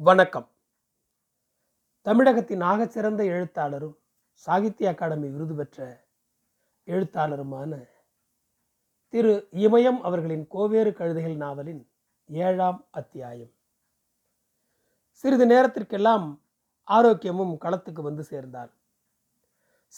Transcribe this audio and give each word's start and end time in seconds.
வணக்கம். 0.00 0.50
தமிழகத்தின் 2.00 2.60
ஆகச்சிறந்த 2.60 3.24
எழுத்தாளரும் 3.24 3.98
சாகித்ய 4.30 4.88
அகாடமி 4.88 5.28
விருது 5.28 5.54
பெற்ற 5.54 6.06
எழுத்தாளருமான 6.84 7.88
திரு 9.08 9.48
இமயம் 9.52 10.00
அவர்களின் 10.00 10.46
கோவேறு 10.50 10.90
கழுதைகள் 10.90 11.36
நாவலின் 11.36 11.90
ஏழாம் 12.26 12.88
அத்தியாயம். 12.90 13.52
சிறிது 15.10 15.46
நேரத்திற்கெல்லாம் 15.46 16.42
ஆரோக்கியமும் 16.88 17.56
களத்துக்கு 17.60 18.02
வந்து 18.02 18.22
சேர்ந்தாள். 18.22 18.72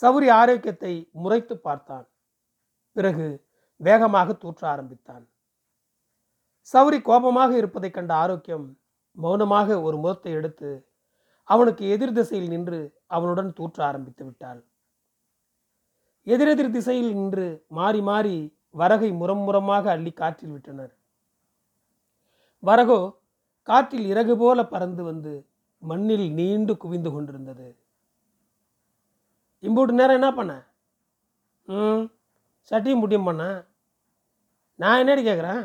சௌரி 0.03 0.31
ஆரோக்கியத்தை 0.31 1.11
முறைத்து 1.13 1.59
பார்த்தான். 1.59 2.09
பிறகு 2.93 3.49
வேகமாக 3.77 4.33
தூற்ற 4.33 4.69
ஆரம்பித்தான். 4.69 5.29
சௌரி 6.73 7.03
கோபமாக 7.03 7.57
இருப்பதைக் 7.57 7.95
கண்ட 7.95 8.15
ஆரோக்கியம் 8.15 8.80
மௌனமாக 9.17 9.69
ஒரு 9.87 9.97
முகத்தை 9.97 10.33
எடுத்து 10.33 10.71
அவனுக்கு 11.49 11.85
எதிர் 11.95 12.17
திசையில் 12.19 12.49
நின்று 12.49 12.81
அவனுடன் 13.17 13.51
தூற்ற 13.59 13.79
ஆரம்பித்து 13.87 14.23
விட்டாள். 14.25 14.61
எதிரெதிர் 16.27 16.75
திசையில் 16.77 17.13
நின்று 17.19 17.47
மாறி 17.79 18.01
மாறி 18.09 18.37
வரகை 18.81 19.11
முரம் 19.21 19.45
முரமாக 19.47 19.85
அள்ளி 19.91 20.13
காற்றில் 20.21 20.53
விட்டனர். 20.55 20.93
வரகோ 22.63 23.01
காற்றில் 23.69 24.07
இறகு 24.13 24.35
போல 24.37 24.59
பறந்து 24.65 25.03
வந்து 25.05 25.33
மண்ணில் 25.83 26.27
நீண்டு 26.39 26.73
குவிந்து 26.77 27.11
கொண்டிருந்தது. 27.11 27.69
இம்பூட்டு 29.63 29.99
நேரம் 29.99 30.19
என்ன 30.19 30.31
பண்ண? 30.35 30.53
ம் 31.69 32.05
சட்டியும் 32.71 33.03
புட்டியும் 33.03 33.29
பண்ண? 33.29 33.45
நான் 34.79 35.01
என்னடி 35.03 35.23
கேட்குறேன் 35.29 35.63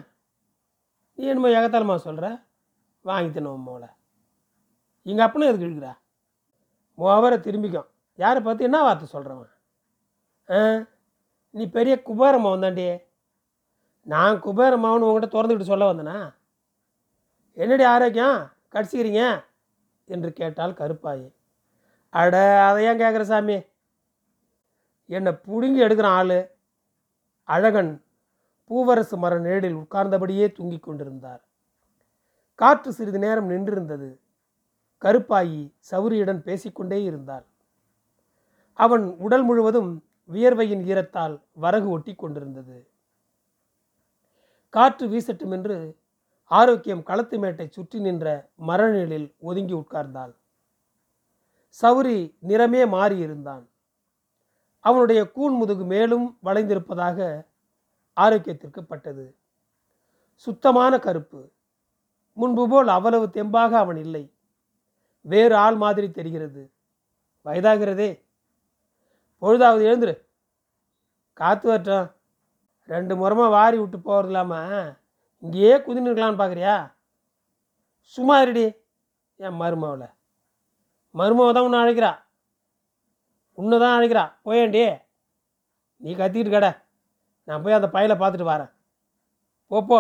நீ 1.18 1.24
என்னமோ 1.32 1.52
எகத்தாலமா 1.58 1.96
சொல்கிற 2.08 2.28
வாங்கி 3.06 3.40
தின்னுவோம் 3.40 3.64
மோளை 3.68 3.90
எங்கள் 5.02 5.26
அப்பனும் 5.26 5.48
எதுக்கு 5.48 5.66
இழுக்கிறா? 5.66 5.98
மோவரை 6.98 7.40
திரும்பிக்கும். 7.40 7.88
யாரை 8.16 8.42
பார்த்து 8.42 8.64
என்ன 8.64 8.82
வார்த்தை 8.82 9.22
சொல்கிறவன் 9.22 9.52
ஆ? 10.50 10.86
நீ 11.50 11.70
பெரிய 11.70 12.02
குபேர 12.02 12.38
மகன் 12.38 12.62
தாண்டி. 12.62 12.98
நான் 14.02 14.40
குபேர 14.40 14.78
மகன் 14.78 15.02
உங்கள்கிட்ட 15.02 15.32
திறந்துக்கிட்டு 15.32 15.62
சொல்ல 15.62 15.94
வந்தேனா? 15.94 16.34
என்னடி 17.52 17.84
ஆரோக்கியம்? 17.84 18.52
கடிச்சிக்கிறீங்க? 18.72 19.46
என்று 20.06 20.34
கேட்டால் 20.34 20.74
கருப்பாயி. 20.74 21.34
அட 22.10 22.66
அதை 22.66 22.86
ஏன் 22.86 23.00
கேட்குற 23.00 23.22
சாமி? 23.22 23.62
என்னை 25.06 25.32
பிடுங்கி 25.32 25.82
எடுக்கிற 25.82 26.04
ஆள் 26.04 26.58
அழகன் 27.44 28.04
பூவரசு 28.70 29.18
மர 29.18 29.40
நிழலில் 29.40 29.76
உட்கார்ந்தபடியே 29.76 30.52
தூங்கிக் 30.52 30.84
கொண்டிருந்தார். 30.84 31.45
காற்று 32.56 32.94
சிறிது 32.94 33.20
நேரம் 33.20 33.50
நின்றிருந்தது. 33.50 34.18
கருப்பாயி 35.02 35.74
சௌரியுடன் 35.92 36.40
பேசிக்கொண்டே 36.40 37.04
இருந்தாள். 37.04 37.46
அவன் 38.74 39.18
உடல் 39.18 39.44
முழுவதும் 39.44 40.04
வியர்வையின் 40.30 40.84
ஈரத்தால் 40.84 41.42
வரகு 41.52 41.90
ஒட்டி 41.90 42.16
கொண்டிருந்தது. 42.16 42.88
காற்று 44.70 45.08
வீசட்டும் 45.08 45.52
என்று 45.52 45.98
ஆரோக்கியம் 46.52 47.04
களத்து 47.04 47.40
மேட்டை 47.40 47.68
சுற்றி 47.70 48.00
நின்ற 48.00 48.50
மரநிழலில் 48.68 49.34
ஒதுங்கி 49.40 49.74
உட்கார்ந்தாள். 49.74 50.34
சௌரி 51.82 52.18
நிறமே 52.48 52.82
மாறியிருந்தான் 52.86 53.64
அவனுடைய 54.80 55.32
கூன் 55.32 55.56
முதுகு 55.56 55.86
மேலும் 55.86 56.38
வளைந்திருப்பதாக 56.44 57.48
ஆரோக்கியத்திற்கு 58.18 58.82
பட்டது. 58.82 59.36
சுத்தமான 60.36 61.00
கருப்பு. 61.00 61.52
முன்பு 62.38 62.64
போல் 62.70 62.88
அவ்வளவு 62.88 63.26
தெம்பாக 63.26 63.74
அவன் 63.84 63.98
இல்லை. 63.98 64.24
வேறு 65.26 65.56
ஆள் 65.56 65.76
மாதிரி 65.76 66.08
தெரிகிறது. 66.12 66.64
வயதாகிறதே. 67.46 68.10
பொழுதாவது 69.42 69.84
எழுந்துரு. 69.90 70.16
காத்து 71.34 71.66
வரட்டும். 71.70 72.08
ரெண்டு 72.88 73.14
முறமாக 73.16 73.56
வாரி 73.58 73.78
விட்டு 73.78 74.00
போகிறது 74.00 74.32
இல்லாமல் 74.32 74.98
இங்கேயே 75.44 75.78
குதின்னு 75.78 76.10
இருக்கலாம்னு 76.10 76.42
பார்க்குறியா 76.42 76.76
சும்மா 78.04 78.42
இருடி. 78.42 78.66
என் 79.36 79.60
மருமவளை. 79.62 80.10
மருமாவை 81.16 81.54
தான் 81.54 81.64
உன்னை 81.64 81.80
அழைக்கிறா. 81.80 82.12
உன்னை 83.54 83.80
தான் 83.80 83.96
அழைக்கிறா. 84.00 84.24
போயேண்டி 84.46 85.02
நீ 85.98 86.16
கத்திக்கிட்டு 86.16 86.52
கடை. 86.52 86.72
நான் 87.44 87.64
போய் 87.64 87.74
அந்த 87.74 87.90
பையலை 87.90 88.16
பார்த்துட்டு 88.18 88.52
வரேன். 88.54 88.72
போ. 89.68 90.00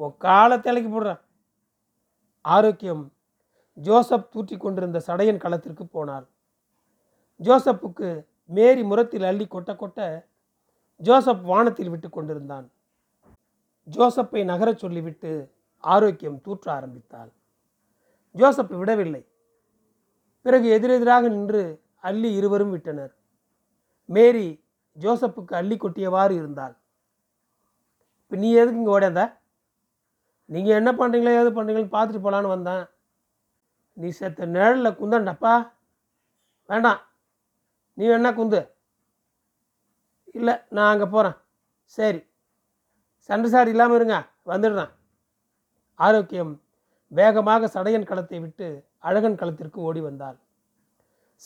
உன் 0.00 0.16
காலை 0.18 0.60
தலைக்கு 0.60 1.16
ஆரோக்கியம். 2.40 3.12
ஜோசப் 3.74 4.30
தூற்றி 4.30 4.56
கொண்டிருந்த 4.56 5.02
சடையன் 5.06 5.36
களத்திற்கு 5.36 5.86
போனாள் 5.86 6.26
ஜோசப்புக்கு 7.42 8.26
மேரி 8.44 8.82
முரத்தில் 8.82 9.22
அள்ளி 9.22 9.46
கொட்ட 9.50 9.76
கொட்ட 9.82 10.24
ஜோசப் 10.96 11.42
வானத்தில் 11.42 11.90
விட்டு 11.90 12.10
கொண்டிருந்தான். 12.10 12.70
ஜோசப்பை 13.90 14.44
நகரச் 14.44 14.78
சொல்லிவிட்டு 14.78 15.54
ஆரோக்கியம் 15.76 16.40
தூற்ற 16.40 16.72
ஆரம்பித்தாள். 16.72 17.32
ஜோசப் 18.32 18.72
விடவில்லை. 18.72 19.28
பிறகு 20.42 20.68
எதிரெதிராக 20.68 21.28
நின்று 21.28 21.82
அள்ளி 22.00 22.32
இருவரும் 22.32 22.70
விட்டனர். 22.70 23.16
மேரி 24.04 24.64
ஜோசப்புக்கு 24.98 25.54
அள்ளி 25.54 25.76
கொட்டியவாறு 25.76 26.30
இருந்தாள். 26.30 26.76
இப்போ 28.22 28.36
நீ 28.36 28.52
எதுக்கு 28.52 28.76
இங்கே 28.76 28.90
ஓடாந்த 28.90 29.39
நீங்கள் 30.50 30.78
என்ன 30.80 30.90
பண்ணுறீங்களோ 30.92 31.32
ஏது 31.40 31.50
பண்ணுறீங்களோன்னு 31.56 31.94
பார்த்துட்டு 31.96 32.24
போகலான்னு 32.24 32.54
வந்தேன். 32.54 32.84
நீ 33.96 34.08
செத்த 34.08 34.46
நிழலில் 34.46 34.98
குந்தண்டப்பா. 35.00 35.54
வேண்டாம். 36.70 37.00
நீ 37.98 38.04
வேணா 38.10 38.30
குந்து. 38.34 38.60
இல்லை 40.38 40.54
நான் 40.68 40.90
அங்கே 40.92 41.06
போகிறேன் 41.14 41.36
சரி. 41.96 42.20
சண்டை 43.28 43.48
சாடி 43.50 43.70
இல்லாமல் 43.74 43.96
இருங்க. 43.96 44.16
வந்துடுறேன். 44.46 44.92
ஆரோக்கியம் 46.00 46.52
வேகமாக 47.12 47.68
சடையன் 47.74 48.08
களத்தை 48.10 48.38
விட்டு 48.40 48.66
அழகன் 49.08 49.40
களத்திற்கு 49.40 49.78
ஓடி 49.80 50.00
வந்தாள். 50.00 50.38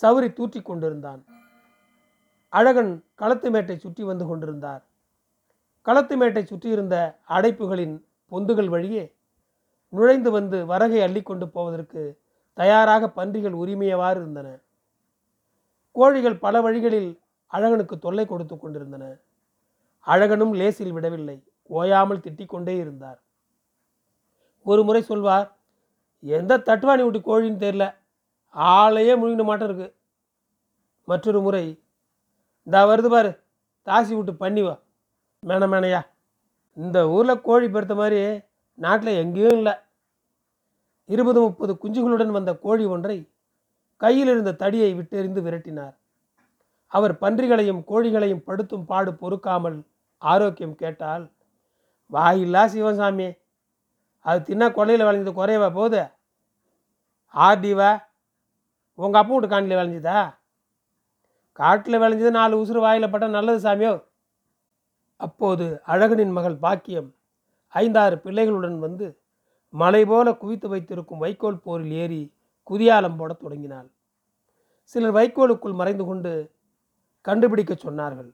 சௌரி 0.02 0.28
தூற்றி 0.32 0.60
கொண்டிருந்தான். 0.62 1.22
அழகன் 2.52 2.92
களத்து 3.14 3.48
மேட்டை 3.50 3.76
சுற்றி 3.78 4.02
வந்து 4.02 4.24
கொண்டிருந்தார். 4.26 4.82
களத்து 5.86 6.16
மேட்டை 6.16 6.42
சுற்றியிருந்த 6.44 6.96
அடைப்புகளின் 7.36 7.96
பொந்துகள் 8.32 8.68
வழியே 8.68 9.16
நுழைந்து 9.88 10.30
வந்து 10.30 10.66
வரகை 10.66 11.00
அள்ளிக்கொண்டு 11.06 11.46
போவதற்கு 11.46 12.20
தயாராக 12.52 13.10
பன்றிகள் 13.10 13.52
உரிமையவாறு 13.52 14.18
இருந்தன. 14.20 14.48
கோழிகள் 15.92 16.38
பல 16.38 16.60
வழிகளில் 16.60 17.20
அழகனுக்கு 17.52 17.98
தொல்லை 17.98 18.26
கொடுத்து 18.26 18.58
கொண்டிருந்தன. 18.58 19.04
அழகனும் 20.06 20.54
லேசில் 20.54 20.92
விடவில்லை. 20.92 21.36
ஓயாமல் 21.66 22.18
திட்டிக்கொண்டே 22.18 22.74
இருந்தார். 22.78 23.22
ஒரு 24.62 24.82
முறை 24.84 25.02
சொல்வார் 25.02 25.56
எந்த 26.20 26.58
தட்டுவாணி 26.58 27.10
விட்டு 27.10 27.20
கோழின்னு 27.20 27.62
தெரில 27.64 27.94
ஆளையே 28.54 29.14
முழுங்கின 29.20 29.44
மாட்டம் 29.44 29.68
இருக்கு 29.68 29.96
மற்றொரு 31.04 31.40
முறை 31.40 31.64
இந்த 32.62 32.84
வருது 32.86 33.08
பாரு 33.08 33.30
தாசி 33.86 34.16
விட்டு 34.16 34.34
பண்ணி 34.34 34.62
வா. 34.62 34.74
மேன 35.42 35.66
மேனையா. 35.66 36.00
இந்த 36.76 36.98
ஊரில் 37.08 37.40
கோழி 37.40 37.66
பெருத்த 37.68 37.94
மாதிரி 37.94 38.20
நாட்டில் 38.78 39.18
எங்கேயும் 39.22 39.56
இல்லை. 39.58 39.74
இருபது 41.08 41.40
முப்பது 41.40 41.72
குஞ்சுகளுடன் 41.82 42.32
வந்த 42.36 42.50
கோழி 42.56 42.84
ஒன்றை 42.84 43.16
கையில் 43.96 44.28
இருந்த 44.28 44.52
தடியை 44.52 44.90
விட்டெறிந்து 44.94 45.40
விரட்டினார். 45.42 45.94
அவர் 46.92 47.14
பன்றிகளையும் 47.18 47.84
கோழிகளையும் 47.90 48.44
படுத்தும் 48.48 48.84
பாடு 48.84 49.10
பொறுக்காமல் 49.14 49.78
ஆரோக்கியம் 50.22 50.76
கேட்டால் 50.82 51.24
வாயில்லா 52.10 52.62
சிவசாமி 52.66 53.28
அது 54.26 54.38
தின்னா 54.48 54.66
கொள்ளையில் 54.72 55.06
விளைஞ்சது 55.06 55.32
குறையவா 55.38 55.68
போகுது? 55.72 56.02
ஆர்டிவா 57.34 57.90
உங்கள் 58.98 59.20
அப்பா 59.20 59.34
வீட்டு 59.34 59.48
காணியில் 59.52 59.78
விளைஞ்சதா? 59.78 60.20
காட்டில் 61.58 62.00
விளைஞ்சது 62.02 62.30
நாலு 62.30 62.54
உசுறு 62.62 62.80
வாயில் 62.80 63.12
பட்டால் 63.12 63.36
நல்லது 63.38 63.60
சாமியோ? 63.68 63.94
அப்போது 65.16 65.80
அழகனின் 65.86 66.30
மகள் 66.30 66.56
பாக்கியம் 66.56 67.14
ஐந்தாறு 67.68 68.16
பிள்ளைகளுடன் 68.16 68.78
வந்து 68.78 69.18
மலை 69.68 70.04
போல 70.04 70.34
குவித்து 70.34 70.68
வைத்திருக்கும் 70.68 71.18
வைக்கோல் 71.18 71.60
போரில் 71.60 71.90
ஏறி 71.90 72.34
குதியாலம் 72.70 73.16
போடத் 73.16 73.40
தொடங்கினாள். 73.40 73.90
சிலர் 74.82 75.14
வைக்கோலுக்குள் 75.14 75.74
மறைந்து 75.74 76.04
கொண்டு 76.04 76.52
கண்டுபிடிக்க 77.20 77.74
சொன்னார்கள். 77.74 78.30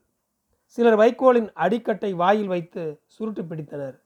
சிலர் 0.64 0.98
வைக்கோலின் 0.98 1.52
அடிக்கட்டை 1.54 2.12
வாயில் 2.12 2.46
வைத்து 2.46 3.02
சுருட்டு 3.06 3.42
பிடித்தனர். 3.42 3.96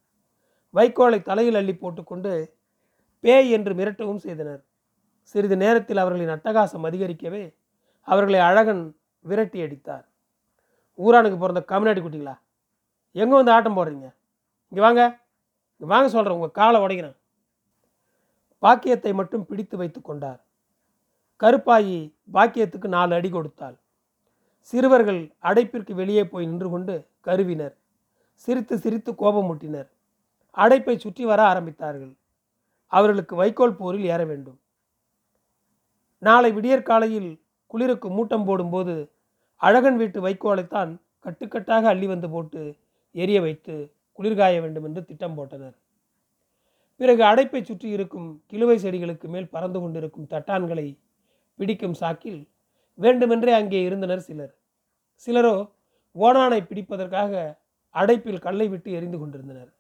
வைக்கோலை 0.75 1.23
தலையில் 1.23 1.55
அள்ளி 1.55 1.75
போட்டுக்கொண்டு 1.75 2.55
பேய் 3.21 3.51
என்று 3.51 3.75
மிரட்டவும் 3.75 4.17
செய்தனர். 4.17 4.63
சிறிது 5.21 5.57
நேரத்தில் 5.57 5.97
அவர்களின் 5.97 6.29
அட்டகாசம் 6.29 6.87
அதிகரிக்கவே 6.91 7.55
அவர்களை 8.01 8.41
அழகன் 8.41 8.97
விரட்டி 9.21 9.63
அடித்தார். 9.63 10.07
ஊரானுக்கு 10.99 11.39
பிறந்த 11.39 11.63
கம்யூனிட்டி 11.63 12.03
குட்டிங்களா 12.03 12.35
எங்கே 13.21 13.35
வந்து 13.39 13.55
ஆட்டம் 13.57 13.77
போடுறீங்க? 13.79 14.09
இங்கே 14.73 14.83
வாங்க. 14.87 15.03
இங்கே 15.75 15.91
வாங்க 15.93 16.09
சொல்கிறேன் 16.15 16.37
உங்கள் 16.39 16.57
காலை 16.61 16.79
உடைக்கிறேன். 16.85 17.17
பாக்கியத்தை 18.63 19.13
மட்டும் 19.21 19.47
பிடித்து 19.49 19.77
வைத்து 19.77 20.01
கொண்டார். 20.01 20.41
கருப்பாயி 21.41 21.99
பாக்கியத்துக்கு 22.35 22.89
நாலு 22.97 23.13
அடி 23.19 23.31
கொடுத்தாள். 23.31 23.77
சிறுவர்கள் 24.73 25.21
அடைப்பிற்கு 25.49 25.93
வெளியே 26.01 26.23
போய் 26.33 26.49
நின்று 26.51 26.69
கொண்டு 26.75 26.95
கருவினர். 27.21 27.75
சிரித்து 28.45 28.75
சிரித்து 28.85 29.11
கோபமூட்டினர் 29.23 29.89
அடைப்பை 30.57 30.95
சுற்றி 30.99 31.25
வர 31.31 31.41
ஆரம்பித்தார்கள். 31.53 32.13
அவர்களுக்கு 32.93 33.35
வைக்கோல் 33.37 33.79
போரில் 33.81 34.07
ஏற 34.15 34.23
வேண்டும். 34.25 34.59
நாளை 36.23 36.51
விடியற்காலையில் 36.57 37.31
குளிருக்கு 37.71 38.09
மூட்டம் 38.17 38.47
போடும்போது 38.49 38.95
அழகன் 39.61 39.99
வீட்டு 40.01 40.19
வைக்கோலைத்தான் 40.27 40.91
கட்டுக்கட்டாக 41.27 41.85
அள்ளி 41.93 42.07
வந்து 42.07 42.29
போட்டு 42.35 42.63
எரிய 43.15 43.39
வைத்து 43.47 43.75
குளிர்காய 44.19 44.57
வேண்டும் 44.65 44.87
என்று 44.89 45.01
திட்டம் 45.09 45.37
போட்டனர். 45.39 45.77
பிறகு 47.01 47.23
அடைப்பை 47.29 47.61
சுற்றி 47.69 47.89
இருக்கும் 47.97 48.29
கிலுவை 48.51 48.77
செடிகளுக்கு 48.83 49.27
மேல் 49.35 49.53
பறந்து 49.55 49.79
கொண்டிருக்கும் 49.83 50.29
தட்டான்களை 50.33 50.87
பிடிக்கும் 51.59 51.97
சாக்கில் 52.01 52.41
வேண்டுமென்றே 52.99 53.53
அங்கே 53.61 53.81
இருந்தனர் 53.89 54.23
சிலர். 54.29 54.53
சிலரோ 55.25 55.55
ஓணானை 56.17 56.61
பிடிப்பதற்காக 56.69 57.33
அடைப்பில் 57.95 58.45
கல்லை 58.47 58.67
விட்டு 58.73 58.89
எரிந்து 58.99 59.19
கொண்டிருந்தனர். 59.19 59.71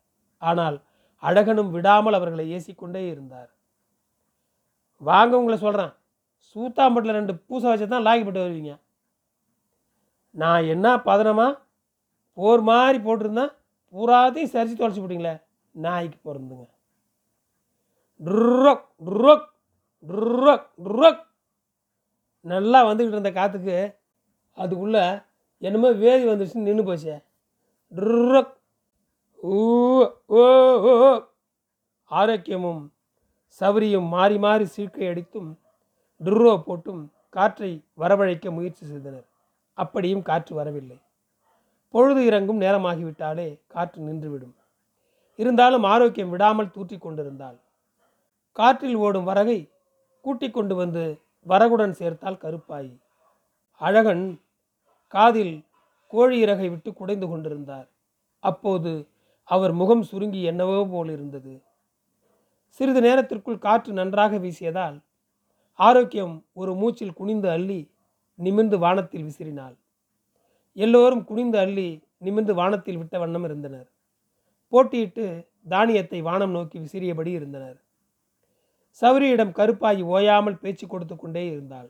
ஆனால் 0.43 0.77
அழகனும் 1.23 1.71
விடாமல் 1.77 2.17
அவர்களை 2.19 2.45
ஏசிக்கொண்டே 2.57 3.03
இருந்தார். 3.13 3.51
வாங்க 5.03 5.33
உங்களை 5.41 5.59
சொல்கிறேன் 5.67 5.93
சூத்தாம்பட்டில் 6.49 7.19
ரெண்டு 7.19 7.35
பூசை 7.49 7.67
வச்சு 7.71 7.87
தான் 7.93 8.07
லாகிப்பட்டு 8.07 8.45
வருவீங்க. 8.45 8.73
நான் 10.35 10.65
என்ன 10.75 10.87
பதனமாக 11.09 11.61
போர் 12.37 12.61
மாதிரி 12.61 12.99
போட்டிருந்தா 12.99 13.45
பூராத்தையும் 13.95 14.53
சரிச்சு 14.53 14.79
தொலைச்சி 14.79 15.01
போட்டிங்களே 15.01 15.35
நாய்க்கு 15.75 16.19
பிறந்துங்க 16.25 16.65
ட்ருக் 18.21 18.87
ட்ருக் 19.05 19.49
ட்ருக் 20.05 20.67
ட்ருக் 20.85 21.23
நல்லா 22.41 22.87
வந்துக்கிட்டு 22.87 23.17
இருந்த 23.19 23.33
காற்றுக்கு 23.33 23.77
அதுக்குள்ளே 24.57 25.05
என்னமோ 25.59 25.91
வேதி 25.91 26.25
வந்துருச்சுன்னு 26.29 26.69
நின்று 26.69 26.85
போச்சே. 26.85 27.15
ட்ருக் 27.93 28.53
ஓ 29.39 29.55
ஓ. 30.29 30.43
ஆரோக்கியமும் 32.11 32.83
சபரியும் 33.61 34.09
மாறி 34.09 34.39
மாறி 34.39 34.65
சீழ்க்கை 34.65 35.09
அடித்தும் 35.09 35.51
டுர்ரோ 36.21 36.53
போட்டும் 36.67 37.03
காற்றை 37.31 37.71
வரவழைக்க 37.99 38.51
முயற்சி 38.51 38.87
செய்தனர். 38.87 39.27
அப்படியும் 39.79 40.23
காற்று 40.23 40.55
வரவில்லை. 40.55 40.97
பொழுது 41.95 42.21
இறங்கும் 42.29 42.61
நேரமாகிவிட்டாலே 42.61 43.49
காற்று 43.73 44.01
நின்றுவிடும். 44.07 44.55
இருந்தாலும் 45.39 45.85
ஆரோக்கியம் 45.93 46.33
விடாமல் 46.35 46.71
தூற்றி 46.71 46.97
கொண்டிருந்தாள் 46.99 47.59
காற்றில் 48.59 48.97
ஓடும் 49.05 49.29
வரகை 49.29 49.59
கூட்டிக் 50.25 50.55
கொண்டு 50.57 50.75
வந்து 50.75 51.05
வரகுடன் 51.47 51.95
சேர்த்தால் 52.01 52.41
கருப்பாயி. 52.45 52.93
அழகன் 53.81 54.25
காதில் 55.15 55.55
கோழி 56.13 56.37
இறகை 56.39 56.69
விட்டு 56.69 56.91
குடைந்து 56.93 57.27
கொண்டிருந்தார். 57.29 57.89
அப்போது 58.43 58.93
அவர் 59.49 59.73
முகம் 59.73 60.05
சுருங்கி 60.11 60.43
என்னவோ 60.43 60.79
போல் 60.93 61.11
இருந்தது. 61.11 61.55
சிறிது 62.81 63.01
நேரத்திற்குள் 63.01 63.65
காற்று 63.67 63.93
நன்றாக 63.93 64.39
வீசியதால் 64.39 64.97
ஆரோக்கியம் 65.79 66.35
ஒரு 66.53 66.75
மூச்சில் 66.75 67.17
குனிந்து 67.21 67.49
அள்ளி 67.51 67.81
நிமிர்ந்து 68.39 68.79
வானத்தில் 68.79 69.27
விசிறினாள். 69.29 69.77
எல்லோரும் 70.77 71.25
குனிந்து 71.25 71.59
அள்ளி 71.59 71.89
நிமிர்ந்து 72.19 72.55
வானத்தில் 72.55 72.99
விட்ட 72.99 73.19
வண்ணம் 73.19 73.45
இருந்தனர். 73.45 73.89
போட்டியிட்டு 74.73 75.25
தானியத்தை 75.69 76.21
வானம் 76.23 76.51
நோக்கி 76.51 76.79
விசிறியபடி 76.79 77.31
இருந்தனர். 77.31 77.79
சௌரியிடம் 79.03 79.53
கருப்பாகி 79.59 80.03
ஓயாமல் 80.03 80.61
பேச்சு 80.63 80.87
கொடுத்து 80.87 81.17
கொண்டே 81.17 81.45
இருந்தாள். 81.51 81.89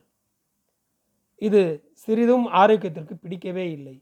இது 1.41 1.61
சிறிதும் 1.93 2.45
ஆரோக்கியத்திற்கு 2.51 3.15
பிடிக்கவே 3.23 3.65
இல்லை. 3.71 3.95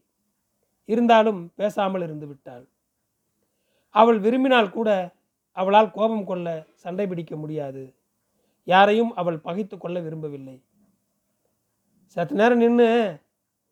இருந்தாலும் 0.88 1.40
பேசாமல் 1.56 2.02
இருந்து 2.02 2.26
விட்டாள். 2.26 2.64
அவள் 3.94 4.18
விரும்பினால் 4.18 4.70
கூட 4.70 4.90
அவளால் 5.56 5.90
கோபம் 5.90 6.24
கொள்ள 6.24 6.66
சண்டை 6.74 7.06
பிடிக்க 7.06 7.36
முடியாது. 7.36 7.94
யாரையும் 8.64 9.12
அவள் 9.14 9.38
பகைத்து 9.38 9.78
கொள்ள 9.78 10.00
விரும்பவில்லை. 10.00 10.56
சத்து 12.16 12.34
நேரம் 12.34 12.58
நின்று 12.58 12.88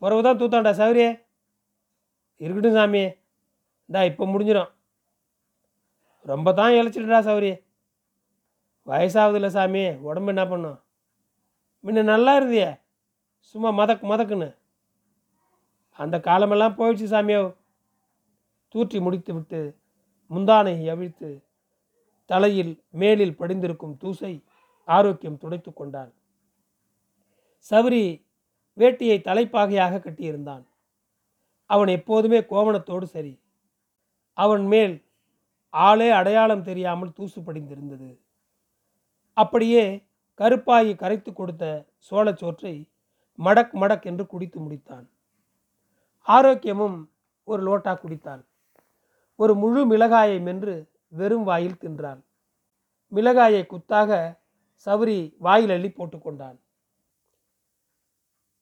பிறகு 0.02 0.22
தான் 0.26 0.38
தூத்தாண்டா 0.40 0.72
சௌரியே 0.80 1.10
இருக்கட்டும் 2.40 2.78
சாமி. 2.78 3.02
இந்தா 3.88 4.00
இப்போ 4.10 4.24
முடிஞ்சிடும். 4.32 4.70
ரொம்ப 6.30 6.48
தான் 6.58 6.76
இழைச்சிட்டுடா 6.78 7.20
சௌரி 7.28 7.52
வயசாகுது 8.86 9.38
இல்லை 9.38 9.50
சாமி. 9.56 9.82
உடம்பு 10.08 10.32
என்ன 10.34 10.44
பண்ணும்? 10.52 10.78
முன்ன 11.84 12.04
நல்லா 12.12 12.32
இருந்தியே. 12.38 12.70
சும்மா 13.54 13.70
மதக் 13.80 14.04
மதக்குன்னு. 14.12 14.48
அந்த 15.98 16.16
காலமெல்லாம் 16.28 16.76
போயிடுச்சு 16.78 17.06
சாமியோ. 17.14 17.42
தூற்றி 18.74 18.98
முடித்து 19.06 19.32
விட்டு 19.36 19.60
முந்தானை 20.30 20.74
அவிழ்த்து 20.92 21.30
தலையில் 22.30 22.72
மேலில் 23.00 23.38
படிந்திருக்கும் 23.40 23.96
தூசை 24.02 24.32
ஆரோக்கியம் 24.88 25.40
துடைத்து 25.42 25.70
கொண்டான் 25.72 26.12
சவுரி 27.70 28.04
வேட்டியை 28.78 29.16
தலைப்பாகையாக 29.20 30.00
கட்டியிருந்தான். 30.00 30.64
அவன் 31.70 31.88
எப்போதுமே 31.88 32.38
கோவணத்தோடு 32.40 33.04
சரி. 33.04 33.40
அவன் 34.32 34.64
மேல் 34.66 34.94
ஆளே 35.68 36.10
அடையாளம் 36.10 36.62
தெரியாமல் 36.62 37.12
தூசு 37.12 37.42
படிந்திருந்தது 37.42 38.10
அப்படியே 39.36 39.84
கருப்பாயி 40.38 40.96
கரைத்து 40.96 41.32
கொடுத்த 41.32 41.64
சோளச்சோற்றை 42.10 42.74
மடக் 43.38 43.74
மடக் 43.74 44.02
என்று 44.02 44.26
குடித்து 44.26 44.60
முடித்தான். 44.60 45.06
ஆரோக்கியமும் 46.26 46.98
ஒரு 47.44 47.62
லோட்டா 47.62 47.92
குடித்தான். 47.94 48.42
ஒரு 49.36 49.54
முழு 49.54 49.80
மிளகாயை 49.90 50.40
மென்று 50.40 50.74
வெறும் 51.08 51.44
வாயில் 51.44 51.80
தின்றான் 51.80 52.20
மிளகாயை 53.12 53.62
குத்தாக 53.64 54.38
சவுரி 54.86 55.34
வாயில் 55.38 55.70
அள்ளி 55.70 55.88
போட்டுக்கொண்டான். 55.88 56.58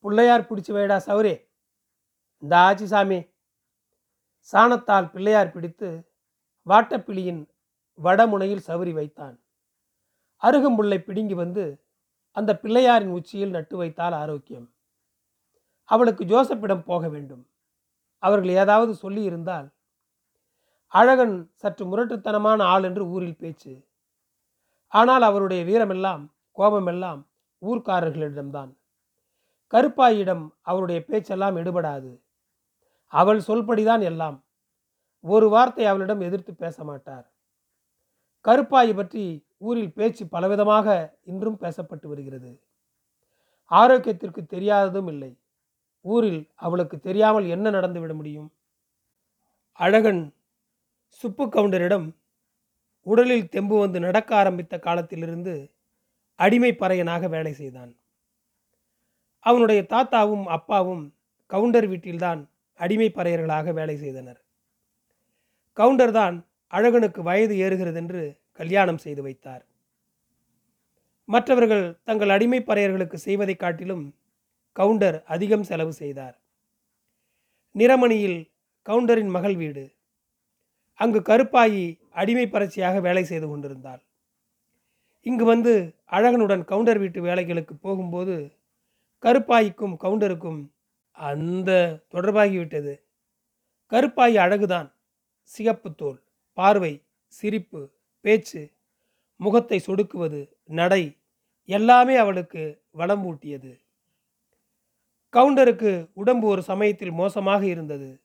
பிள்ளையார் 0.00 0.49
பிடிச்சி 0.49 0.73
வைடா 0.73 0.97
சவுரே 1.06 1.35
இந்த 2.43 2.56
ஆச்சி 2.56 2.85
சாமி 2.85 3.19
சாணத்தால் 4.52 5.11
பிள்ளையார் 5.11 5.52
பிடித்து 5.52 5.88
வாட்டப்பிளியின் 6.67 7.43
வடமுனையில் 7.99 8.67
சவுரி 8.67 8.93
வைத்தான். 8.93 9.37
அருகம்புல்லை 10.43 10.99
பிடுங்கி 10.99 11.35
வந்து 11.35 11.64
அந்த 12.32 12.50
பிள்ளையாரின் 12.62 13.12
உச்சியில் 13.19 13.50
நட்டு 13.50 13.76
வைத்தால் 13.76 14.12
ஆரோக்கியம். 14.12 14.73
அவளுக்கு 15.85 16.25
ஜோசப்பிடம் 16.25 16.85
போக 16.85 17.09
வேண்டும். 17.09 17.45
அவர்கள் 18.19 18.49
ஏதாவது 18.49 18.95
சொல்லி 18.95 19.23
இருந்தால் 19.23 19.69
அழகன் 20.92 21.52
சற்று 21.54 21.85
முரட்டுத்தனமான 21.87 22.61
ஆள் 22.62 22.85
என்று 22.85 23.04
ஊரில் 23.07 23.37
பேச்சு. 23.37 23.73
ஆனால் 24.92 25.23
அவருடைய 25.23 25.61
வீரமெல்லாம் 25.64 26.23
கோபமெல்லாம் 26.59 27.21
ஊர்க்காரர்களிடம்தான். 27.62 28.79
கருப்பாயிடம் 29.73 30.49
அவருடைய 30.61 31.05
பேச்செல்லாம் 31.05 31.57
எடுபடாது. 31.57 32.21
அவள் 33.07 33.41
சொல்படிதான் 33.47 34.03
எல்லாம். 34.03 34.45
ஒரு 35.21 35.49
வார்த்தை 35.49 35.87
அவளிடம் 35.87 36.21
எதிர்த்து 36.21 36.55
பேச 36.55 36.85
மாட்டார் 36.85 37.27
கருப்பாயை 38.45 38.95
பற்றி 38.95 39.47
ஊரில் 39.59 39.93
பேச்சு 39.93 40.27
பலவிதமாக 40.27 41.17
இன்றும் 41.25 41.59
பேசப்பட்டு 41.61 42.07
வருகிறது. 42.07 42.50
ஆரோக்கியத்திற்கு 43.71 44.43
தெரியாததும் 44.47 45.09
இல்லை. 45.09 45.33
ஊரில் 46.00 46.50
அவளுக்கு 46.55 47.00
தெரியாமல் 47.00 47.47
என்ன 47.47 47.71
நடந்துவிட 47.71 48.15
முடியும்? 48.15 48.53
அழகன் 49.73 50.35
சுப்பு 51.07 51.47
கவுண்டரிடம் 51.47 52.17
உடலில் 53.03 53.49
தெம்பு 53.49 53.79
வந்து 53.79 54.00
நடக்க 54.00 54.37
ஆரம்பித்த 54.37 54.79
காலத்திலிருந்து 54.79 55.55
அடிமை 56.35 56.73
பறையனாக 56.73 57.29
வேலை 57.29 57.53
செய்தான். 57.53 58.00
அவனுடைய 59.40 59.82
தாத்தாவும் 59.82 60.47
அப்பாவும் 60.47 61.14
கவுண்டர் 61.47 61.87
வீட்டில்தான் 61.87 62.49
அடிமை 62.75 63.09
பறையர்களாக 63.12 63.73
வேலை 63.73 63.97
செய்தனர். 63.97 64.40
கவுண்டர் 65.73 66.12
தான் 66.12 66.37
அழகனுக்கு 66.73 67.23
வயது 67.23 67.54
ஏறுகிறதென்று 67.54 68.38
கல்யாணம் 68.52 68.97
செய்து 68.97 69.23
வைத்தார். 69.23 69.64
மற்றவர்கள் 71.25 71.99
தங்கள் 72.04 72.28
அடிமை 72.28 72.61
பறையர்களுக்கு 72.62 73.14
செய்வதை 73.14 73.54
காட்டிலும் 73.54 74.14
கவுண்டர் 74.73 75.23
அதிகம் 75.25 75.62
செலவு 75.62 75.92
செய்தார். 75.92 76.37
நிறமணியில் 77.75 78.50
கவுண்டரின் 78.87 79.30
மகள் 79.30 79.56
வீடு. 79.56 79.85
அங்கு 80.94 81.20
கருப்பாயி 81.20 81.99
அடிமை 82.11 82.47
பரட்சியாக 82.49 83.00
வேலை 83.00 83.25
செய்து 83.25 83.47
கொண்டிருந்தாள். 83.49 84.02
இங்கு 85.23 85.44
வந்து 85.44 85.73
அழகனுடன் 86.04 86.64
கவுண்டர் 86.64 86.99
வீட்டு 86.99 87.20
வேலைகளுக்கு 87.20 87.75
போகும்போது 87.80 88.60
கருப்பாய்க்கும் 89.23 89.95
கவுண்டருக்கும் 89.97 90.61
அந்த 91.12 91.71
தொடர்பாகிவிட்டது. 92.15 92.95
கருப்பாயி 93.93 94.37
அழகுதான் 94.39 94.93
சிகப்பு 95.45 95.95
தோல் 95.95 96.21
பார்வை 96.55 97.05
சிரிப்பு 97.27 97.91
பேச்சு 98.21 98.71
முகத்தை 99.37 99.79
சொடுக்குவது 99.87 100.41
நடை 100.65 101.19
எல்லாமே 101.65 102.17
அவளுக்கு 102.17 102.83
வளம் 102.91 103.25
ஊட்டியது. 103.25 103.73
கவுண்டருக்கு 105.35 106.11
உடம்பு 106.12 106.47
ஒரு 106.47 106.62
சமயத்தில் 106.62 107.12
மோசமாக 107.12 107.67
இருந்தது. 107.67 108.21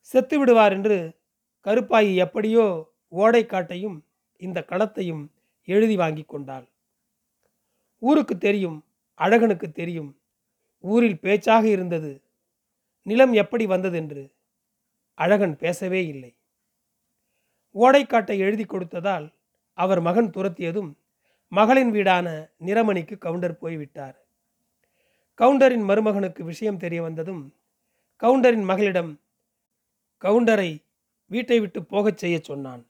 செத்து 0.00 0.38
விடுவார் 0.38 0.72
என்று 0.72 0.98
கருப்பாயி 1.66 2.14
எப்படியோ 2.16 2.64
ஓடைக்காட்டையும் 3.12 3.98
இந்த 4.36 4.64
களத்தையும் 4.68 5.24
எழுதி 5.68 5.96
வாங்கி 5.96 6.22
கொண்டாள். 6.22 6.66
ஊருக்கு 7.98 8.38
தெரியும் 8.38 8.78
அழகனுக்கு 9.20 9.72
தெரியும். 9.72 10.20
ஊரில் 10.78 11.20
பேச்சாக 11.20 11.68
இருந்தது. 11.68 12.22
நிலம் 13.02 13.32
எப்படி 13.32 13.66
வந்ததென்று 13.66 14.30
அழகன் 15.14 15.56
பேசவே 15.56 16.06
இல்லை. 16.06 16.36
ஓடைக்காட்டை 17.74 18.38
எழுதி 18.38 18.64
கொடுத்ததால் 18.64 19.32
அவர் 19.74 20.00
மகன் 20.00 20.30
துரத்தியதும் 20.30 20.96
மகளின் 21.48 21.90
வீடான 21.90 22.50
நிறமணிக்கு 22.64 23.18
கவுண்டர் 23.18 23.58
போய்விட்டார். 23.58 24.16
கவுண்டரின் 25.38 25.84
மருமகனுக்கு 25.88 26.44
விஷயம் 26.44 26.76
தெரிய 26.76 27.02
வந்ததும் 27.02 27.54
கவுண்டரின் 28.22 28.64
மகளிடம் 28.64 29.20
கவுண்டரை 30.20 30.84
வீட்டை 31.26 31.60
விட்டு 31.60 31.84
போகச் 31.84 32.18
செய்ய 32.18 32.40
சொன்னான். 32.42 32.86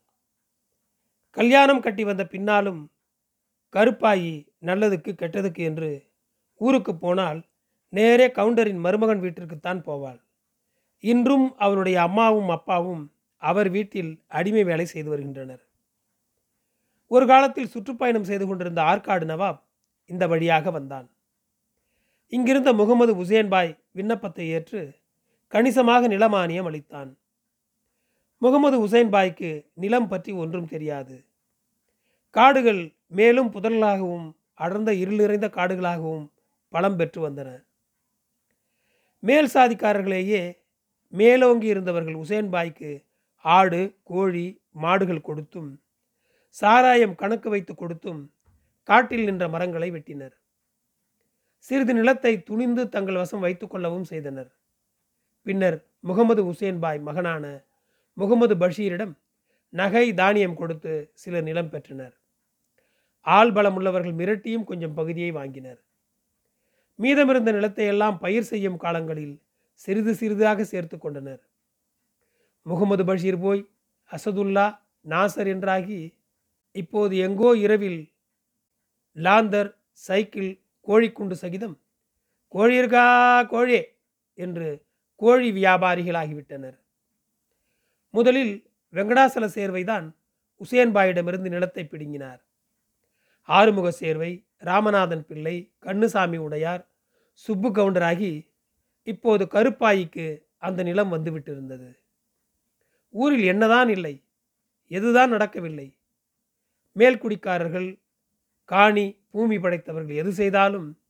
கல்யாணம் 1.30 1.80
கட்டி 1.80 2.04
வந்த 2.04 2.26
பின்னாலும் 2.26 2.92
கருப்பாயி 3.72 4.46
நல்லதுக்கு 4.60 5.10
கெட்டதுக்கு 5.12 5.58
என்று 5.58 6.11
ஊருக்கு 6.64 6.92
போனால் 6.96 7.40
நேரே 7.92 8.26
கவுண்டரின் 8.26 8.80
மருமகன் 8.84 9.22
வீட்டிற்குத்தான் 9.22 9.80
போவாள். 9.88 10.20
இன்றும் 11.04 11.46
அவருடைய 11.56 11.96
அம்மாவும் 12.02 12.48
அப்பாவும் 12.48 13.02
அவர் 13.42 13.68
வீட்டில் 13.70 14.12
அடிமை 14.38 14.62
வேலை 14.64 14.86
செய்து 14.86 15.08
வருகின்றனர். 15.10 15.62
ஒரு 17.10 17.24
காலத்தில் 17.26 17.72
சுற்றுப்பயணம் 17.72 18.28
செய்து 18.30 18.44
கொண்டிருந்த 18.46 18.80
ஆற்காடு 18.82 19.24
நவாப் 19.24 19.60
இந்த 20.10 20.24
வழியாக 20.26 20.70
வந்தான். 20.70 21.08
இங்கிருந்த 22.32 22.70
முகமது 22.72 23.12
உசேன்பாய் 23.22 23.72
விண்ணப்பத்தை 23.92 24.44
ஏற்று 24.48 24.82
கணிசமாக 25.52 26.08
நிலமானியம் 26.08 26.68
அளித்தான். 26.68 27.10
முகமது 28.42 28.76
உசேன்பாய்க்கு 28.86 29.50
நிலம் 29.74 30.08
பற்றி 30.08 30.30
ஒன்றும் 30.32 30.68
தெரியாது. 30.68 31.16
காடுகள் 32.34 32.82
மேலும் 33.18 33.50
புதல்களாகவும் 33.52 34.28
அடர்ந்த 34.54 34.90
இருள் 34.94 35.20
நிறைந்த 35.22 35.46
காடுகளாகவும் 35.48 36.24
பலம் 36.72 36.96
பெற்று 36.96 37.20
வந்தன 37.26 37.50
மேல் 39.22 39.50
சாதிக்காரர்களேயே 39.54 40.42
மேலோங்கி 41.12 41.66
இருந்தவர்கள் 41.66 42.20
உசேன்பாய்க்கு 42.24 42.90
ஆடு 43.44 43.80
கோழி 44.02 44.46
மாடுகள் 44.82 45.26
கொடுத்தும் 45.28 45.70
சாராயம் 46.56 47.14
கணக்கு 47.14 47.48
வைத்து 47.50 47.72
கொடுத்தும் 47.74 48.22
காட்டில் 48.88 49.24
நின்ற 49.24 49.44
மரங்களை 49.48 49.88
வெட்டினர். 49.90 50.34
சிறிது 51.66 51.92
நிலத்தை 51.94 52.32
துணிந்து 52.48 52.82
தங்கள் 52.88 53.20
வசம் 53.22 53.44
வைத்துக்கொள்ளவும் 53.44 54.06
செய்தனர். 54.12 54.50
பின்னர் 55.46 55.78
முகமது 56.00 56.42
உசேன்பாய் 56.52 57.00
மகனான 57.08 57.44
முகமது 58.16 58.54
பஷீரிடம் 58.62 59.14
நகை 59.72 60.06
தானியம் 60.20 60.58
கொடுத்து 60.60 60.92
சிலர் 61.12 61.46
நிலம் 61.48 61.70
பெற்றனர். 61.70 62.14
ஆள் 63.26 63.52
பலம் 63.52 63.76
உள்ளவர்கள் 63.78 64.18
மிரட்டியும் 64.20 64.68
கொஞ்சம் 64.70 64.96
பகுதியை 64.98 65.30
வாங்கினர். 65.32 65.80
மீதமிருந்த 67.02 67.50
நிலத்தை 67.56 67.86
எல்லாம் 67.92 68.16
பயிர் 68.24 68.48
செய்யும் 68.50 68.80
காலங்களில் 68.84 69.34
சிறிது 69.84 70.12
சிறிதாக 70.20 70.64
சேர்த்து 70.72 70.96
கொண்டனர். 70.98 71.42
முகமது 72.66 73.04
பஷீர் 73.08 73.38
போய் 73.44 73.62
அசதுல்லா 74.10 74.66
நாசர் 75.06 75.48
என்றாகி 75.54 76.00
இப்போது 76.76 77.14
எங்கோ 77.26 77.50
இரவில் 77.64 78.00
லாந்தர் 79.16 79.70
சைக்கிள் 80.04 80.50
கோழிக்குண்டு 80.88 81.36
சகிதம் 81.42 81.74
கோழி 82.54 82.74
இருக்கா 82.80 83.06
கோழி 83.52 83.80
என்று 84.38 84.68
கோழி 85.20 85.48
வியாபாரிகளாகிவிட்டனர். 85.58 86.76
முதலில் 88.14 88.54
வெங்கடாசல 88.94 89.44
சேர்வை 89.56 89.82
தான் 89.90 90.06
உசேன்பாயிடமிருந்து 90.60 91.48
நிலத்தை 91.54 91.84
பிடுங்கினார். 91.84 92.40
ஆறுமுக 93.48 93.88
சேர்வை 94.00 94.32
ராமநாதன் 94.68 95.24
பிள்ளை 95.28 95.56
கண்ணுசாமி 95.86 96.38
உடையார் 96.46 96.82
சுப்பு 97.32 97.68
கவுண்டராகி 97.68 98.50
இப்போது 99.02 99.44
கருப்பாயிக்கு 99.44 100.26
அந்த 100.58 100.82
நிலம் 100.82 101.12
வந்துவிட்டிருந்தது. 101.12 101.94
ஊரில் 103.08 103.44
என்னதான் 103.44 103.88
இல்லை 103.88 104.24
எதுதான் 104.90 105.28
நடக்கவில்லை. 105.28 105.98
மேல்குடிக்காரர்கள் 106.96 108.00
காணி 108.64 109.06
பூமி 109.30 109.58
படைத்தவர்கள் 109.58 110.14
எது 110.14 110.32
செய்தாலும் 110.32 111.00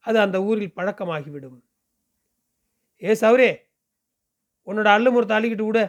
அது 0.00 0.20
அந்த 0.20 0.42
ஊரில் 0.42 0.76
பழக்கமாகிவிடும். 0.76 1.62
ஏ 3.02 3.12
சௌரே 3.12 3.50
உன்னோட 4.66 4.84
அல்லுமுறை 4.84 5.26
தள்ளிக்கிட்டு 5.28 5.66
விட 5.66 5.80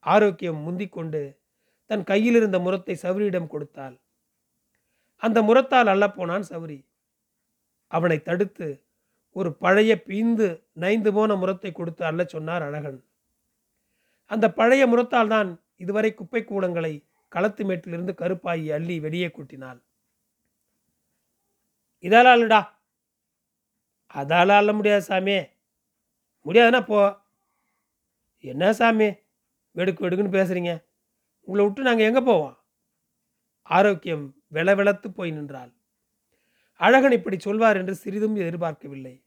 ஆரோக்கியம் 0.00 0.60
முந்திக்கொண்டு 0.66 1.38
தன் 1.86 2.04
கையில் 2.04 2.34
இருந்த 2.34 2.58
முரத்தை 2.58 2.94
சௌரியிடம் 3.02 3.46
கொடுத்தாள். 3.46 4.00
அந்த 5.16 5.42
முரத்தால் 5.42 5.86
அள்ளப்போனான் 5.86 6.46
சௌரி. 6.50 6.78
அவனை 7.86 8.22
தடுத்து 8.22 8.84
ஒரு 9.30 9.54
பழைய 9.54 10.02
பீந்து 10.06 10.62
நைந்து 10.72 11.12
போன 11.12 11.34
முரத்தை 11.34 11.72
கொடுத்து 11.72 12.04
அள்ள 12.04 12.24
சொன்னார் 12.24 12.62
அழகன். 12.62 13.04
அந்த 14.26 14.52
பழைய 14.52 14.86
முரத்தால் 14.86 15.28
தான் 15.28 15.62
இதுவரை 15.76 16.14
குப்பை 16.14 16.44
கூடங்களை 16.44 17.06
களத்து 17.28 17.64
மேட்டிலிருந்து 17.64 18.12
கருப்பாயி 18.12 18.72
அள்ளி 18.72 19.00
வெளியே 19.00 19.28
கூட்டினாள். 19.28 19.80
இதால 22.02 22.26
அல்லடா 22.36 22.60
அதால 24.14 24.48
அள்ள 24.48 24.72
முடியாது 24.72 25.02
சாமி 25.02 25.36
முடியாதுன்னா 26.46 26.86
போ. 26.86 26.98
என்ன 28.40 28.72
சாமி? 28.72 29.08
வெடுக்கு 29.76 30.04
வெடுக்குன்னு 30.04 30.36
பேசுறீங்க. 30.38 30.72
உங்களை 31.40 31.64
விட்டு 31.64 31.82
நாங்கள் 31.82 32.06
எங்கே 32.06 32.20
போவோம்? 32.20 32.56
ஆரோக்கியம் 33.62 34.36
வெளவெளத்து 34.52 35.08
போய் 35.08 35.30
நின்றாள். 35.30 35.72
அழகன் 36.76 37.12
இப்படி 37.12 37.38
சொல்வார் 37.38 37.76
என்று 37.76 37.94
சிறிதும் 37.94 38.36
எதிர்பார்க்கவில்லை. 38.36 39.24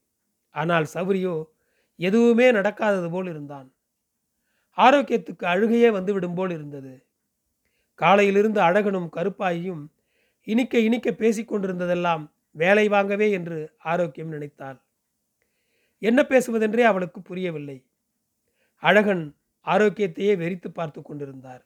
ஆனால் 0.50 0.86
சௌரியோ 0.94 1.48
எதுவுமே 1.96 2.50
நடக்காதது 2.52 3.10
போல் 3.10 3.26
இருந்தான். 3.26 3.68
ஆரோக்கியத்துக்கு 4.78 5.44
அழுகையே 5.44 5.90
வந்துவிடும் 5.90 6.34
போல் 6.34 6.50
இருந்தது. 6.50 7.06
காலையிலிருந்து 7.94 8.60
அழகனும் 8.60 9.08
கருப்பாயும் 9.16 9.84
இனிக்க 10.42 10.78
இனிக்க 10.78 11.10
பேசிக்கொண்டிருந்ததெல்லாம் 11.10 12.24
வேலை 12.50 12.88
வாங்கவே 12.88 13.30
என்று 13.30 13.58
ஆரோக்கியம் 13.78 14.28
நினைத்தாள். 14.28 14.78
என்ன 15.98 16.20
பேசுவதென்றே 16.22 16.82
அவளுக்கு 16.82 17.22
புரியவில்லை. 17.22 17.78
அழகன் 18.82 19.36
ஆரோக்கியத்தையே 19.66 20.34
வெறித்து 20.36 20.68
பார்த்து 20.68 21.02
கொண்டிருந்தார். 21.02 21.62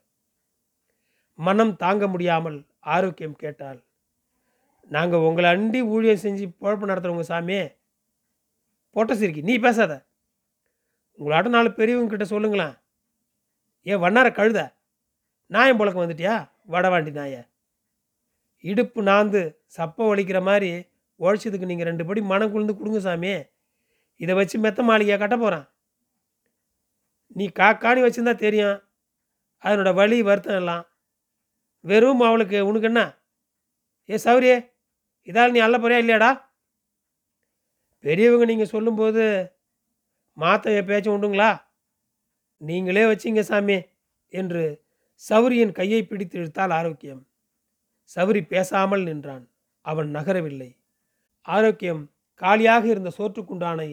மனம் 1.39 1.77
தாங்க 1.77 2.07
முடியாமல் 2.07 2.59
ஆரோக்கியம் 2.81 3.37
கேட்டாள். 3.37 3.81
நாங்கள் 4.95 5.25
உங்களை 5.27 5.51
அண்டி 5.51 5.81
ஊழியம் 5.81 6.23
செஞ்சு 6.23 6.57
குழப்பம் 6.59 6.89
நடத்துகிறவங்க 6.89 7.31
சாமியே 7.33 7.77
போட்ட 8.91 9.15
சிரிக்கி. 9.15 9.41
நீ 9.41 9.59
பேசாத. 9.59 10.07
உங்களாட்ட 11.19 11.49
நாலு 11.49 11.73
பெரியவங்க 11.73 12.11
கிட்ட 12.11 12.25
சொல்லுங்களேன். 12.25 12.75
ஏன் 13.83 14.03
வண்ணார 14.03 14.29
கழுத? 14.39 14.75
நாயம் 15.47 15.79
புழக்கம் 15.79 16.05
வந்துட்டியா? 16.05 16.51
வடவாண்டி 16.69 17.11
நாய. 17.11 17.49
இடுப்பு 18.59 19.03
நாந்து 19.03 19.57
சப்பை 19.77 20.03
ஒழிக்கிற 20.11 20.43
மாதிரி 20.43 20.71
உழைச்சதுக்கு 21.21 21.65
நீங்கள் 21.65 21.87
ரெண்டு 21.87 22.07
படி 22.07 22.21
மனம் 22.21 22.51
குளிர்ந்து 22.51 22.77
கொடுங்க 22.77 23.01
சாமி. 23.01 23.45
இதை 24.17 24.35
வச்சு 24.35 24.59
மெத்த 24.59 24.83
மாளிகையாக 24.83 25.21
கட்ட 25.23 25.37
போகிறான் 25.37 25.67
நீ 27.27 27.45
காக்காணி 27.49 28.01
வச்சுருந்தா 28.03 28.35
தெரியும். 28.35 28.83
அதனோட 29.63 29.95
வழி 29.95 30.23
வருத்தம் 30.23 30.55
எல்லாம். 30.55 30.85
வெறும் 31.81 32.21
அவளுக்கு 32.21 32.67
உனக்கு 32.67 32.87
என்ன? 32.87 33.03
ஏ 34.11 34.17
சௌரியே 34.25 34.72
இதால் 35.29 35.55
நீ 35.55 35.59
அல்ல 35.59 35.76
போறியா 35.79 36.02
இல்லையாடா? 36.02 36.31
பெரியவங்க 38.05 38.45
நீங்கள் 38.45 38.73
சொல்லும்போது 38.75 39.25
மாத்த 40.37 40.83
பேச்சும் 40.88 41.14
உண்டுங்களா? 41.17 41.50
நீங்களே 42.61 43.05
வச்சிங்க 43.11 43.41
சாமி 43.41 43.76
என்று 44.29 44.62
சௌரியின் 45.23 45.76
கையை 45.79 46.00
பிடித்து 46.05 46.37
இழுத்தால் 46.38 46.71
ஆரோக்கியம். 46.71 47.23
சௌரி 48.17 48.41
பேசாமல் 48.47 49.05
நின்றான். 49.09 49.45
அவன் 49.81 50.09
நகரவில்லை. 50.17 50.71
ஆரோக்கியம் 51.41 52.02
காலியாக 52.43 52.85
இருந்த 52.87 53.11
சோற்றுக்குண்டானை 53.19 53.91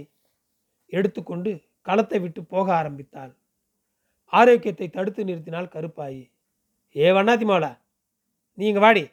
எடுத்துக்கொண்டு 0.85 1.51
களத்தை 1.81 2.19
விட்டு 2.19 2.41
போக 2.43 2.67
ஆரம்பித்தாள். 2.73 3.31
ஆரோக்கியத்தை 4.33 4.87
தடுத்து 4.89 5.21
நிறுத்தினால் 5.25 5.73
கருப்பாயி. 5.75 6.23
ஏ 6.95 7.11
வண்ணாத்தி 7.11 7.45
மாவளா 7.45 7.71
நீ 8.57 8.65
இங்கே 8.67 8.79
வாடி. 8.79 9.03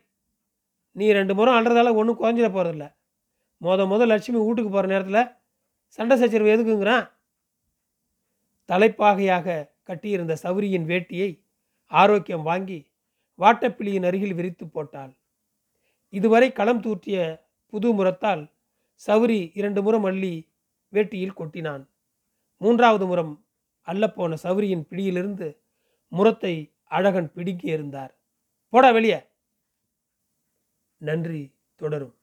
நீ 0.97 1.07
ரெண்டு 1.19 1.33
முறம் 1.39 1.57
அல்றதால 1.59 1.93
ஒன்றும் 2.01 2.21
குறைஞ்சிட 2.21 2.49
போகிறதில்ல 2.51 2.87
மொத 3.61 3.81
முத 3.87 4.03
லட்சுமி 4.07 4.39
வீட்டுக்கு 4.41 4.71
போகிற 4.71 4.89
நேரத்தில் 4.93 5.23
சண்டை 5.99 6.15
சச்சரவு 6.21 6.53
எதுக்குங்கிறான்? 6.55 7.07
தலைப்பாகையாக 8.69 9.47
கட்டியிருந்த 9.89 10.35
சௌரியின் 10.45 10.87
வேட்டியை 10.91 11.29
ஆரோக்கியம் 11.93 12.47
வாங்கி 12.49 12.79
வாட்டப்பிளியின் 13.39 14.07
அருகில் 14.09 14.37
விரித்து 14.39 14.65
போட்டாள். 14.67 15.13
இதுவரை 16.13 16.49
களம் 16.53 16.83
தூற்றிய 16.85 17.19
புது 17.73 17.89
முறத்தால் 17.99 18.43
சௌரி 19.03 19.41
இரண்டு 19.55 19.81
முறம் 19.83 20.07
அள்ளி 20.11 20.35
வேட்டியில் 20.93 21.39
கொட்டினான். 21.39 21.85
மூன்றாவது 22.61 23.07
முறம் 23.07 23.33
அள்ளப்போன 23.89 24.37
சௌரியின் 24.45 24.87
பிடியிலிருந்து 24.91 25.49
முரத்தை 26.13 26.55
அழகன் 26.91 27.33
பிடுங்கி 27.35 27.69
இருந்தார் 27.75 28.13
போடா 28.73 28.91
வெளியே! 28.91 29.19
நன்றி 31.09 31.41
தொடரும். 31.77 32.15